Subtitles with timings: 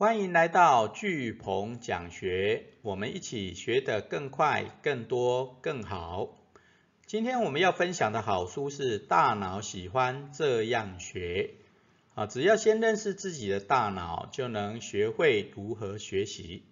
[0.00, 6.38] 欢迎来到巨鹏讲学，我们一起学得更快、更多、更好。
[7.04, 11.50] 今天我们要分享的好书是《大脑喜欢这样学》
[12.18, 16.62] 啊，只要先认识自己的大脑，就能学会如何学习。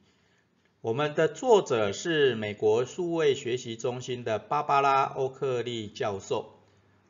[0.81, 6.55] 我们的作者是美国数位学习中心的芭芭拉·欧克利教授，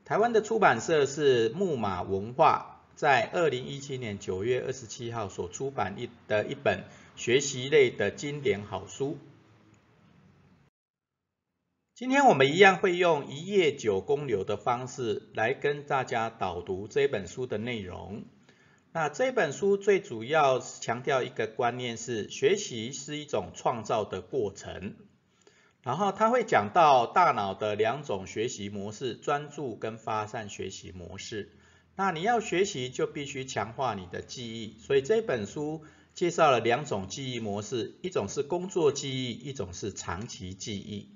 [0.05, 6.83] 台湾的出版社是木马文化，在二零一七年九月二十七号所出版一的一本
[7.15, 9.19] 学习类的经典好书。
[11.95, 18.25] 今天我们一样会用一页九公流的方式来跟大家导读这本书的内容。
[18.91, 24.97] 那这本书最主要强调一个观念是，学习是一种创造的过程。
[25.85, 31.53] 然后他会讲到大脑的两种学习模式，专注跟发散学习模式。
[31.99, 35.83] 那你要学习就必须强化你的记忆，所以这本书
[36.15, 41.09] 介绍了两种记忆模式，一种是工作记忆，一种是长期记忆。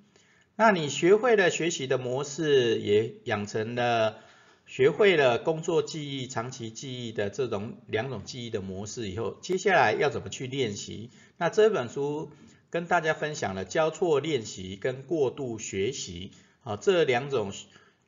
[0.56, 4.19] 那你学会了学习的模式，也养成了。
[4.64, 11.10] 学会了工作记忆、长期记忆的这种两种记忆的模式以后，接下来要怎么去练习？
[11.36, 12.30] 那这本书
[12.70, 16.33] 跟大家分享了交错练习跟过度学习
[16.64, 17.53] 啊这两种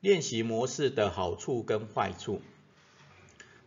[0.01, 2.41] 练习模式的好处跟坏处。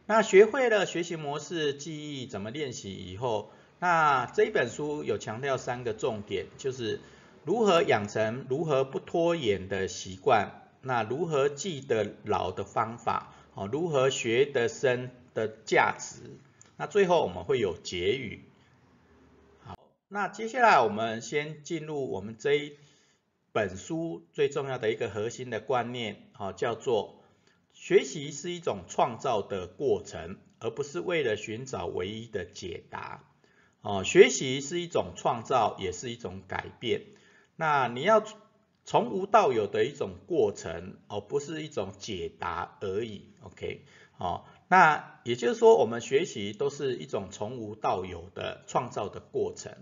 [0.09, 7.01] 那学会了学习模式记忆怎么练习以后，那这本书有强调三个重点，就是
[7.43, 10.63] 如何养成如何不拖延的习惯。
[10.81, 16.21] 那如何记得牢的方法，哦，如何学得深的价值，
[16.77, 18.45] 那最后我们会有结语。
[19.65, 22.77] 好，那接下来我们先进入我们这一
[23.51, 27.16] 本书最重要的一个核心的观念，哦，叫做
[27.79, 33.23] 学习是一种创造的过程，而不是为了寻找唯一的解答。
[33.81, 37.03] 哦，学习是一种创造，也是一种改变。
[37.55, 38.23] 那你要。
[38.89, 43.33] 从无到有的一种过程，而不是一种解答而已。
[43.41, 43.81] OK，
[44.13, 49.73] 好，那也就是说，我们学习都是一种从无到有的创造的过程。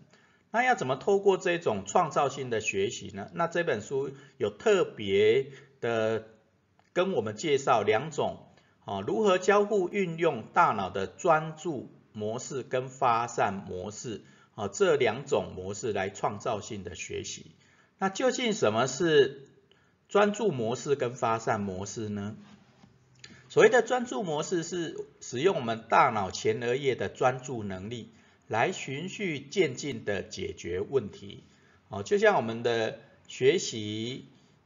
[0.50, 3.30] 那要怎么透过这种创造性的学习呢？
[3.36, 4.10] 那这本书
[4.40, 6.28] 有特别的
[6.96, 8.40] 跟我们介绍两种，
[8.86, 14.22] 啊，如何交互运用大脑的专注模式跟发散模式，
[14.56, 17.52] 啊，这两种模式来创造性的学习。
[18.00, 19.46] 那究竟什么是
[20.08, 22.38] 专注模式跟发散模式呢？
[23.50, 28.10] 所谓的专注模式是使用我们大脑前额叶的专注能力
[28.48, 31.44] 来循序渐进的解决问题。
[31.90, 34.26] 哦，就像我们的学习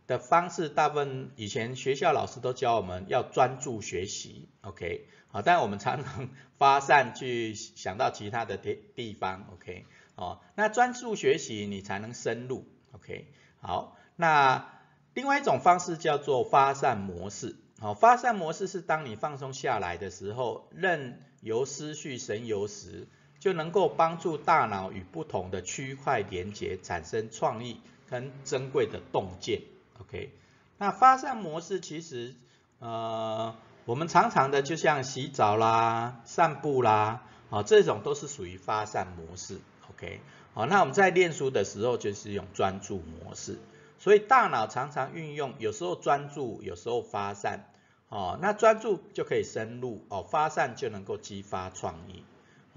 [0.09, 12.65] 的方式，大部分以前学校老师都教我们要专注学习，OK，好，但我们常常 发散去想到其他的地地方，OK，哦，那专注学习你才能深入。
[12.93, 13.27] OK，
[13.61, 14.67] 好，那
[15.13, 17.55] 另外一种方式叫做发散模式。
[17.79, 23.07] 好，发散模式是当你放松下来的时候，任由思绪神游时，
[23.39, 29.61] 就能够帮助大脑与不同的区块连接，产生创意跟珍贵的洞见。
[30.01, 30.31] OK，
[30.77, 32.33] 那发散模式其实，
[32.79, 33.55] 呃，
[33.85, 39.59] 我们常常的就像洗澡啦、散步啦，啊，这种都是属于发散模式。
[39.91, 40.21] OK。
[40.55, 43.59] 好，那我们在练书的时候就是用专注模式，
[43.99, 47.69] 所以大脑常常运用，有时候专注，有时候发散。
[48.09, 52.23] 哦，那专注就可以深入，哦，发散就能够激发创意。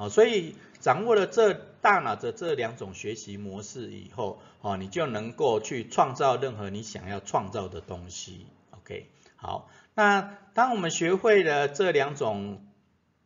[0.03, 8.47] 哦，所以掌握了这大脑的这两种学习模式以后，哦，你就能够去创造任何你想要创造的东西。
[8.73, 12.67] OK，好，那当我们学会了这两种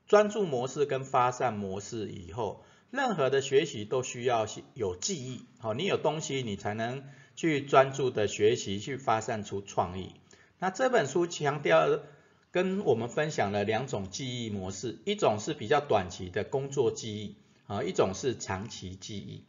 [0.07, 7.05] 专注模式跟发散模式以后，任何的学习都需要有记忆，好，你有东西，你才能
[7.37, 10.13] 去专注的学习，去发散出创意。
[10.59, 12.01] 那这本书强调
[12.51, 17.35] 跟我们分享了两种记忆模式，一种是比较短期的工作记忆，
[17.67, 19.45] 啊，一种是长期记忆。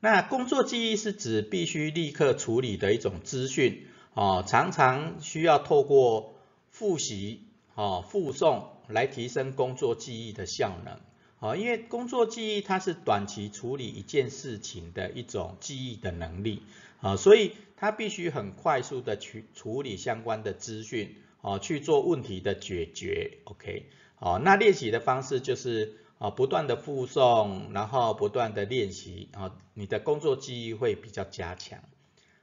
[0.00, 6.34] 那工作记忆是指必须立刻处理的一种资讯，啊，常常需要透过
[6.70, 7.44] 复习，
[7.74, 10.98] 啊，复诵来提升工作记忆的效能。
[11.38, 16.62] 啊，因为工作记忆它是短期处理一件事情的一种记忆的能力，
[17.00, 31.80] 啊，所以它必须很快速的去处理相关的资讯，哦，去做问题的解决，OK，好，那练习的方式就是啊，不断的复诵，然后不断的练习，啊，你的工作记忆会比较加强。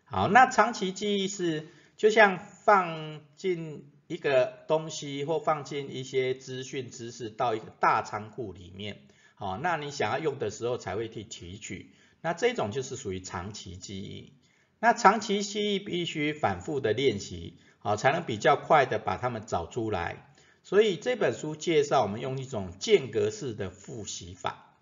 [0.03, 1.67] 好，那长期记忆是
[1.97, 3.89] 就像放进。
[4.09, 9.01] 一个东西或放进一些资讯知识到一个大仓库里面，
[9.35, 14.33] 好，那你想要用的时候才会去提取，那这种就是属于长期记忆。
[14.79, 20.25] 那长期记忆必须反复的练习，好，才能比较快的把它们找出来。
[20.61, 24.75] 所以这本书介绍我们用一种间隔式的复习法，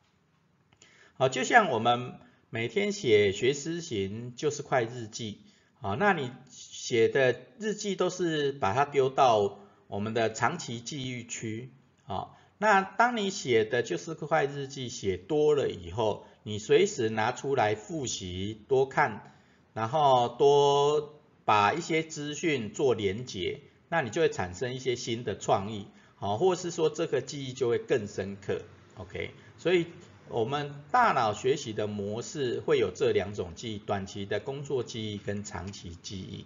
[1.14, 2.16] 好，就像我们
[2.50, 5.44] 每天写学思行就是块日记，
[5.80, 11.72] 好，那你写的日记都是把它丢到我们的长期记忆区，
[12.04, 19.32] 好，那当你写的就是块日记写多了以后，你随时拿出来复习多看，
[19.74, 21.17] 然后多
[21.48, 23.62] 把一些资讯做连结。
[23.88, 28.64] 那你就会产生一些新的创意，好，或是说这个记忆就会更深刻
[28.98, 29.32] ，OK？
[29.58, 29.86] 所以
[30.28, 36.46] 我们大脑学习的模式会有这两种记忆，短期的工作记忆跟长期记忆。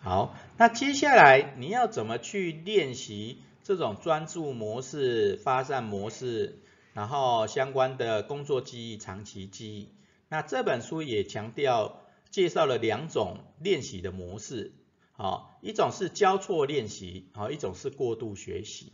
[0.00, 6.60] 好，那接下来你要怎么去练习这种专注模式、发散模式，
[6.94, 9.88] 然后相关的工作记忆、长期记忆？
[10.30, 14.72] 那这本书也强调介绍了两种练习的模式。
[15.12, 18.92] 好，一种是交错练习，好，一种是过度学习。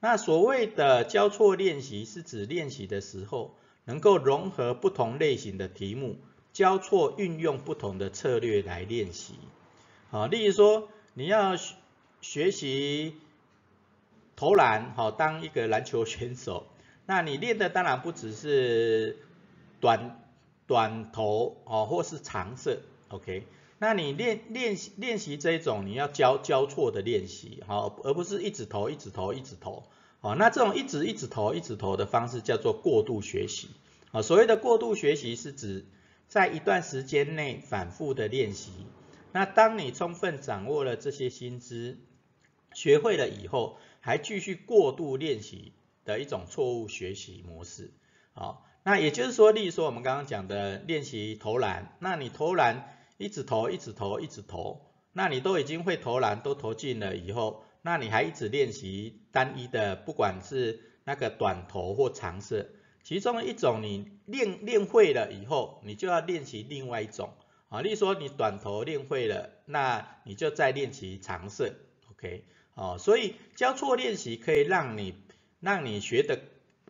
[0.00, 6.16] 那所谓的交错练习，是指练习的时候能够融合不同类型的题目，
[6.52, 9.34] 交错运用不同的策略来练习。
[10.10, 11.56] 好，例如说你要
[12.20, 13.14] 学习
[14.34, 16.66] 投篮，好，当一个篮球选手，
[17.06, 19.18] 那你练的当然不只是
[19.80, 20.20] 短
[20.68, 23.42] 短投哦，或是长射，OK。
[23.80, 29.84] 那你练练习练习这一种，你要交交错的练习，好，而不是一直投一直投一直投，
[30.20, 33.68] 好，那这种一直一直投一直投的方式叫做过度学习，
[34.10, 35.86] 啊，所谓的过度学习是指
[36.26, 38.72] 在一段时间内反复的练习，
[39.32, 41.98] 那当你充分掌握了这些新知，
[42.74, 45.72] 学会了以后，还继续过度练习
[46.04, 47.92] 的一种错误学习模式，
[48.32, 52.94] 好，那也就是说，例如说我们刚刚讲的练习投篮，那你投篮。
[53.18, 54.80] 一直投，一直投，一直投，
[55.12, 62.70] 那你都已经会投篮，都投进了以后，那你还一直练习单一的，不管是那个短投或长射，
[63.02, 67.34] 其中一种你练练会了以后，你就要练习另外一种
[67.68, 71.74] 啊，例如说你短投练会了，那你就再练习长射
[72.12, 75.14] ，OK，哦，所以交错练习可以让你
[75.60, 76.38] 让你学的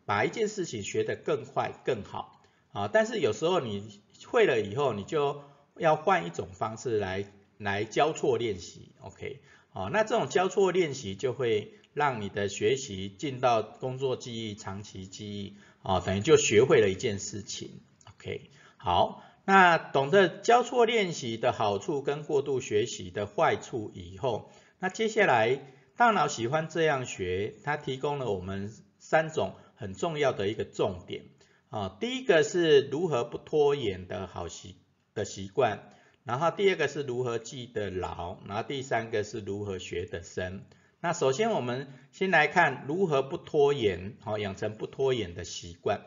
[0.08, 2.40] 把一件事情学得更快更好。
[2.72, 5.42] 啊，但是有时候你会了以后，你就
[5.76, 17.80] 要换一种方式来来交错练习，OK，好，那这种交错练习就会让你的学习进到工作记忆、长期记忆，啊，等于就学会了一件事情
[18.14, 25.58] ，OK，好，那懂得交错练习的好处跟过度学习的坏处以后，那接下来
[25.96, 31.24] 大脑喜欢这样学，它提供了我们三种很重要的一个重点，
[31.70, 34.76] 啊，第一个是如何不拖延的好习。
[35.14, 35.80] 的习惯，
[36.22, 40.64] 然后第二个是如何记得牢，然后第三个是如何学得深。
[41.00, 46.02] 那首先我们先来看如何不拖延，好养成不拖延的习惯。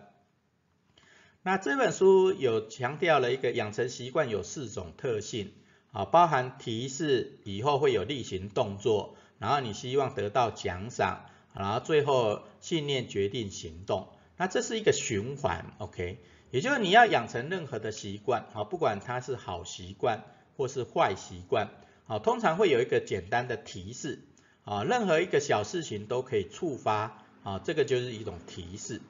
[1.44, 5.52] 那这本书有强调了一个养成习惯有四种特性，
[5.92, 14.08] 啊，包含提示以后会有例行动作，然后你希望得到奖赏，然后最后信念决定行动。
[14.38, 16.18] 那这是一个循环，OK。
[16.50, 20.26] 也就是你要养成任何的习惯，好，不管它是好习惯
[20.58, 21.70] 或是坏习惯，
[22.06, 24.20] 好，通常会有一个简单的提示，
[24.66, 29.02] 啊，任何一个小事情都可以触发，啊，这个就是一种提示，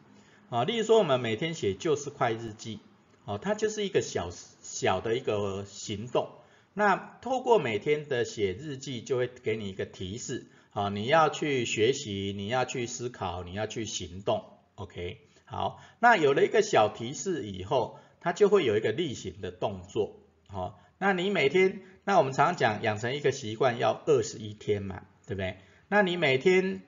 [0.52, 2.80] 啊，例如说我们每天写就是块日记，
[3.26, 4.30] 哦，它就是一个小
[4.62, 6.30] 小的一个行动，
[6.76, 15.18] 那透过每天的写日记，就会给你一个提示，啊，你要去学习，你要去思考，你要去行动，OK。
[15.44, 20.16] 好，那有了一个小提示以后，它就会有一个例行的动作。
[20.48, 25.58] 好，那你每天，那我们常常讲养成一个习惯要二十一天嘛，对不对？
[25.90, 26.82] 那你每天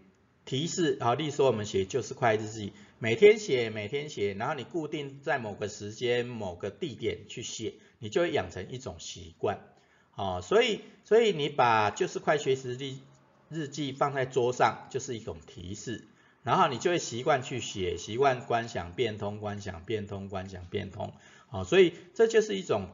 [0.45, 9.59] 提示，好，例如说我们写就是快日记，每天写，每天写，然后你固定在某个时间、某个地点去写，你就会养成一种习惯。
[10.11, 12.77] 好，所以，所以你把就是快学习日
[13.53, 16.07] 日记放在桌上，就是一种提示。
[16.43, 21.13] 然后你就会习惯去写，习惯观想变通，观想变通，观想变通，
[21.47, 22.89] 好，所以这就是一种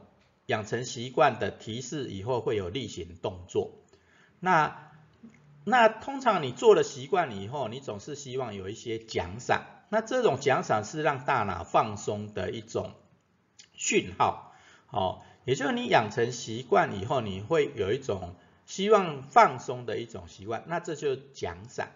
[0.46, 3.72] 养成习惯的提示，以后会有例行动作。
[4.38, 4.92] 那
[5.64, 12.92] 那通常你做了习惯以后，你总是希望有一些奖赏，那这种奖赏是让大脑放松的一种
[13.74, 14.54] 讯号，
[14.86, 18.36] 好，也就是你养成习惯以后，你会有一种
[18.70, 21.88] 希望放松的一种习惯，那这就奖赏。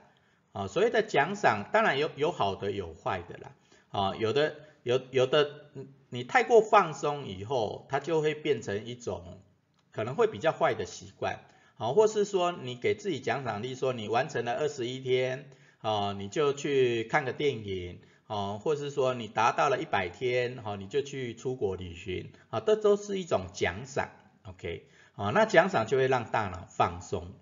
[0.50, 3.52] 啊，所谓的奖赏当然有有好的有坏的啦。
[3.90, 5.70] 啊，有的有有的
[6.08, 9.40] 你太过放松以后，它就会变成一种
[9.92, 11.38] 可能会比较坏的习惯，
[11.76, 15.48] 啊，或是说你给自己奖赏力，说你完成了二十一天，
[15.80, 24.08] 啊，你就去看个电影，啊，或是说你达到了一百天，哈，你就去出国旅行，啊，这都是一种奖赏
[24.42, 27.32] ，OK，啊，那奖赏就会让大脑放松。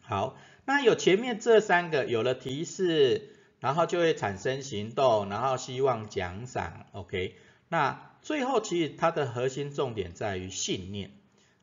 [0.00, 3.28] 好，那有前面这三个有了提示。
[3.62, 7.36] 然后就会产生行动，然后希望奖赏，OK。
[7.68, 11.12] 那最后其实它的核心重点在于信念，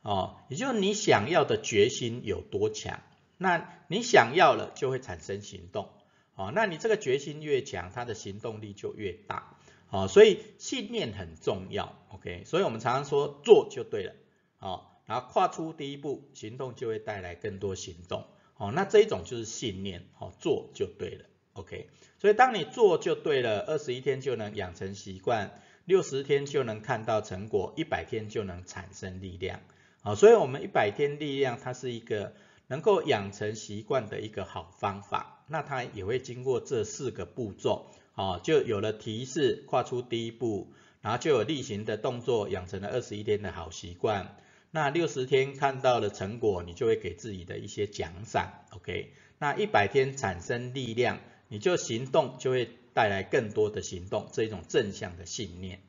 [0.02, 3.02] 哦，也就是你想要的决心有多强。
[3.38, 5.90] 那你想要了就会产生行动，
[6.36, 9.58] 哦，那你这个决心越强，它的行动力就越大，
[9.90, 12.44] 哦，所以信念很重要，OK。
[12.46, 14.14] 所以我们常常说做就对了，
[14.60, 21.26] 哦，然后跨出第一步，行动就会带来更多行动，哦，那这一种就是信念，哦，做就对了。
[21.54, 21.90] OK，
[22.20, 29.62] 所以当你做就对了，二十一天就能养成习惯，六十天就能看到成果，一百天就能产生力量。
[30.04, 32.34] 好，所以我们一百天力量它是一个
[32.68, 35.44] 能够养成习惯的一个好方法。
[35.48, 44.38] 那它也会经过这四个步骤，哦，就有了提示，跨出第一步，然后就有例行的动作，养成了二十一天的好习惯。
[44.72, 48.54] 那六十天看到了成果，你就会给自己的一些奖赏。
[48.72, 51.20] OK，那一百天产生力量。
[51.52, 55.80] 你就行动，就会带来更多的行动，这一种正向的信念。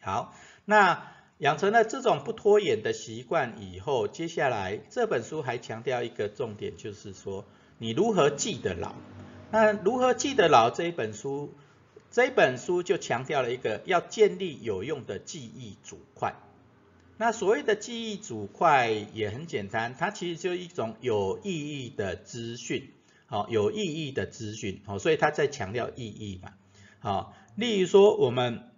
[0.00, 1.06] 好，那
[1.38, 7.44] 养成了这种不拖延的习惯以后，接下来这本书还强调一个重点，就是说
[7.78, 8.96] 你如何记得牢。
[9.52, 11.54] 那如何记得牢这一本书，
[12.10, 16.34] 这本书就强调了一个要建立有用的记忆组块。
[17.16, 22.92] 那所谓的记忆组块也很简单，它其实就一种有意义的资讯。
[23.28, 26.52] 好，有意义的资讯，好，所以它在强调意义嘛，
[27.00, 28.70] 好，例如说我们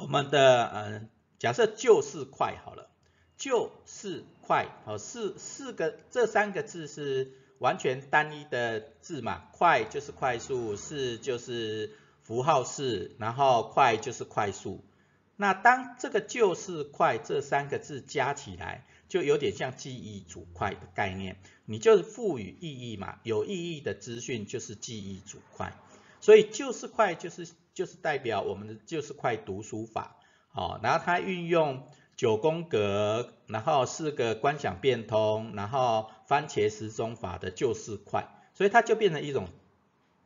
[0.00, 1.08] 我们的呃，
[1.38, 2.90] 假设就是快好了，
[3.36, 7.30] 就是快，好，四四个这三个字是
[7.60, 11.92] 完全单一的字嘛，快就是快速，是就是
[12.24, 14.82] 符号式，然后快就是快速，
[15.38, 18.84] 那当这个就是快这三个字加起来。
[19.08, 25.72] 就有点像记忆组块的概念，你就是赋予意义嘛，有意义的资讯就是记忆组块，
[26.20, 30.18] 所以就是快就是就是代表我们的就是快读书法，
[30.52, 31.86] 哦，然后它运用
[32.18, 39.48] 九宫格，然后四个观想变通，然后番茄时钟法的就是快，所以它就变成一种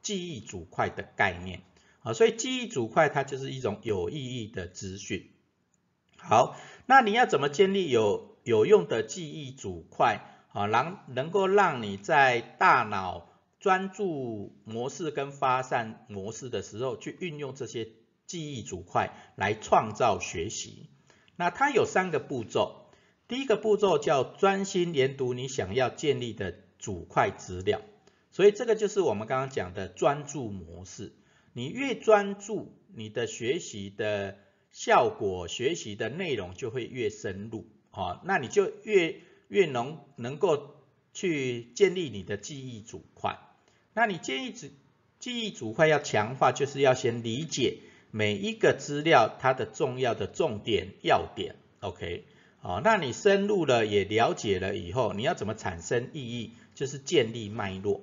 [0.03, 1.63] 记忆组块的概念，
[2.03, 5.31] 啊，所以记忆组块它就是一种有意义的资讯。
[6.17, 6.57] 好，
[6.87, 10.21] 那你要怎么建立有有用的记忆组块
[10.53, 13.29] 啊，让能够让你在大脑
[13.61, 17.89] 专注模式跟发散模式的时候，去运用这些
[18.27, 20.89] 记忆组块来创造学习。
[21.37, 22.87] 那它有三个步骤，
[23.29, 27.81] 第一个步骤叫专心研读你想要建立的组块资料，
[28.31, 31.13] 所以这个就是我们刚刚讲的专注模式。
[31.53, 34.39] 你越专注，你的学习的
[34.71, 37.67] 效果、学习的内容就会越深入。
[37.91, 40.75] 哦，那你就越越能能够
[41.13, 43.39] 去建立你的记忆组块。
[43.93, 44.69] 那你建议组
[45.19, 47.81] 记忆组块要强化，就是要先理解
[48.11, 51.57] 每一个资料它的重要的重点要点。
[51.81, 52.25] OK，
[52.61, 56.53] 好，那你深入了也了解了以后，你要怎么产生意义？
[56.75, 58.01] 就是建立脉络。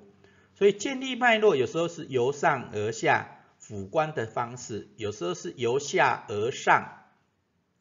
[0.54, 3.39] 所以建立脉络有时候是由上而下
[3.70, 7.04] 俯观的方式，有时候是由下而上，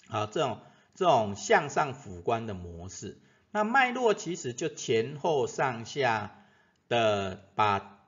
[0.08, 0.60] 啊，这种。
[0.96, 6.44] 这种向上俯观的模式，那脉络其实就前后上下
[6.90, 8.06] 的把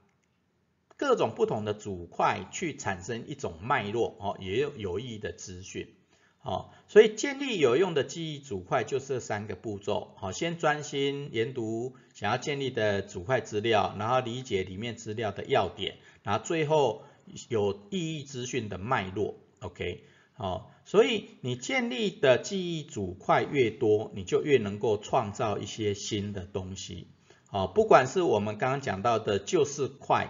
[0.97, 5.95] 各种不同的组块去产生一种脉络哦，也有有益的资讯
[6.41, 17.05] 哦，所以建立有用的记忆组块就这三个步骤，好，先专心研读想要建立的组块资料，然后理解里面资料的要点，然后最后
[17.49, 20.03] 有意义资讯的脉络，OK。
[20.37, 27.07] 哦，所以你建立的记忆组块越多，你就越能够创造一些新的东西。
[27.51, 30.29] 哦，不管是我们刚刚讲到的就是快，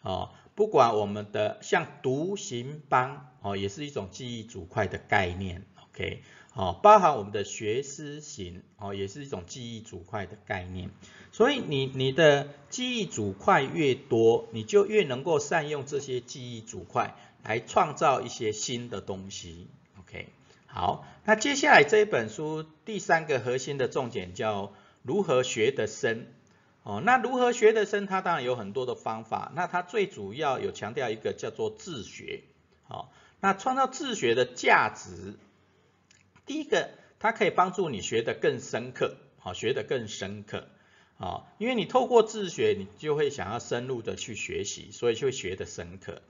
[0.00, 5.66] 哦，不管我们的像独行帮，哦，也是一种记忆组块的概念。
[5.90, 6.22] OK，
[6.54, 10.90] 哦，包含我们的学思型，哦，也是一种记忆组块的概念。
[11.32, 17.16] 所以你你的记忆组块越多，你就越能够善用这些记忆组块。
[17.42, 19.66] 来创造一些新的东西
[19.98, 20.28] ，OK，
[20.66, 26.26] 好，那接下来这一本书第三个核心的重点叫如何学得深，
[26.82, 28.06] 哦，那如何学得深？
[28.06, 29.50] 它当然有很多的方法。
[29.56, 32.42] 那它最主要有强调一个叫做自学。
[32.86, 35.38] 好，那创造自学的价值，
[36.50, 36.90] 第一个，
[37.20, 40.66] 它可以帮助你学得更深刻，好，学得更深刻。
[41.16, 46.22] 啊，因为你透过自学，你就会想要深入的去学习，所以就会学得深刻。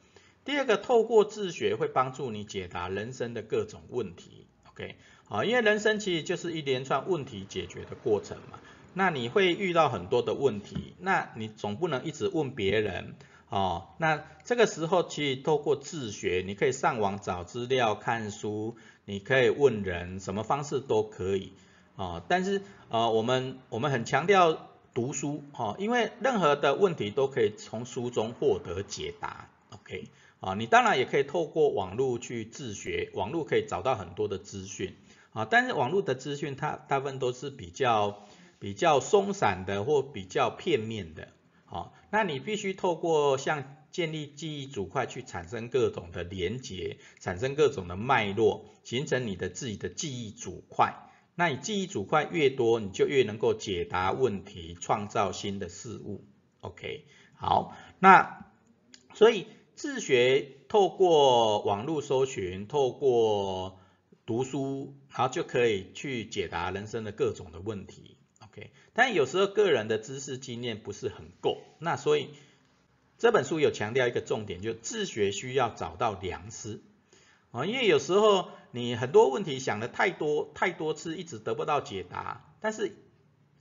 [0.45, 4.45] 第二个，透过自学会帮助你解答人生的各种问题。
[4.69, 8.61] OK，好，因为人生其实就是一连串问题解决的过程嘛。
[8.93, 13.15] 那你会遇到很多的问题，那你总不能一直问别人
[13.49, 13.89] 哦。
[13.97, 18.77] 那这个时候其实透过自学，你可以上网找资料、看书，
[19.11, 21.53] 你可以问人，什么方式都可以
[21.97, 22.23] 啊。
[22.29, 29.49] 但是呃，我们我们很强调读书哈，因为任何的问题都可以从书中获得解答。
[29.71, 30.05] OK，
[30.39, 34.95] 啊，你当然也可以透过网络去自学，网络可以找到很多的资讯
[35.33, 35.45] 啊。
[35.45, 38.23] 但是网络的资讯它大部分都是比较。
[38.63, 41.29] 比较松散的或比较片面的，
[41.65, 50.95] 好，那你必须透过像建立记忆组块去产生各种的连结，产生各种的脉络，形成你的自己的记忆组块。
[51.35, 56.25] 那你记忆组块越多，你就越能够解答问题，创造新的事物。
[56.61, 58.47] OK，好，那
[59.15, 63.81] 所以自学透过网络搜寻，透过
[64.27, 68.19] 读书，然后就可以去解答人生的各种的问题。
[68.43, 72.29] OK，但有时候个人的知识经验不是很够，那所以
[73.21, 76.81] 这本书有强调一个重点，就自学需要找到良师。
[77.51, 82.97] 啊，因为有时候你很多问题想的太多太多次，一直得不到解答，但是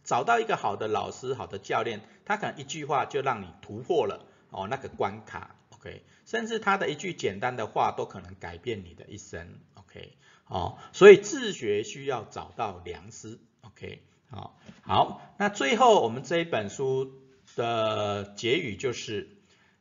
[0.06, 10.14] 找到一个好的老师、好的教练，他可能一句话就让你突破了哦那个关卡，OK，甚至他的一句简单的话都可能改变你的一生，OK，
[10.48, 14.04] 哦，所以自学需要找到良师，OK。
[14.30, 17.12] 好，好，那最后我们这一本书
[17.56, 19.28] 的结语就是，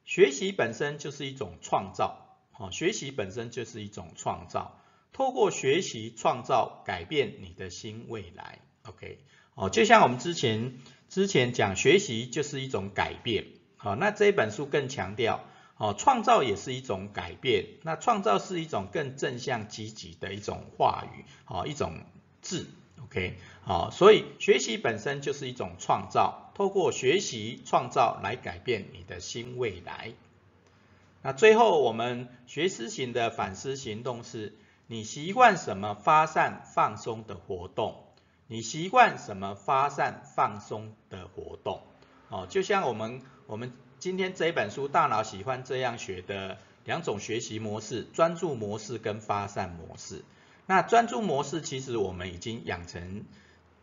[0.09, 4.81] 学习本身就是一种创造，好，学习本身就是一种创造，
[5.13, 9.19] 透过学习创造改变你的新未来，OK，
[9.55, 10.79] 哦，就像我们之前
[11.11, 15.45] 之前讲，学习就是一种改变，好，那这一本书更强调，
[15.77, 21.93] 哦，创造也是一种改变，那创造是一种更正向积极的一种话语，好，一种
[22.41, 22.67] 字。
[23.05, 30.13] OK，好，所以学习本身就是一种创造，透过学习创造来改变你的新未来。
[31.23, 34.55] 那最后我们学思型的反思行动是：
[34.87, 38.05] 你习惯什么发散放松的活动？
[38.47, 41.83] 你习惯什么发散放松的活动？
[42.29, 50.25] 哦，就像我们我们今天这一本书《大脑喜欢这样学》的两种学习模式：专注模式跟发散模式。
[50.69, 53.25] 那专注模式其实我们已经养成，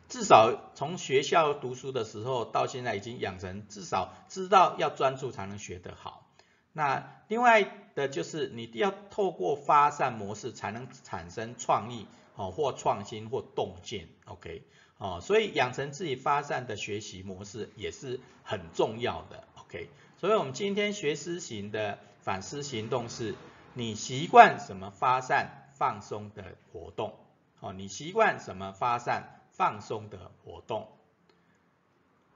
[0.07, 6.29] 至少从学校读书的时候到现在已经养成，至少知道要专注才能学得好。
[6.73, 7.63] 那另外
[7.95, 14.61] 的就是你要透过发散模式才能产生创意哦，或创新或洞见，OK，
[14.99, 19.89] 哦，所以养成自己发散的学习模式也是很重要的，OK。
[20.19, 23.33] 所以我们今天学思型的反思行动是，
[23.73, 25.64] 你习惯什么发散？
[25.77, 27.13] 放松的活动，
[27.59, 30.87] 哦，你习惯什么发散放松的活动？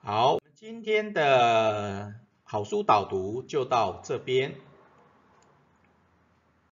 [0.01, 4.55] 好，今天的好书导读就到这边。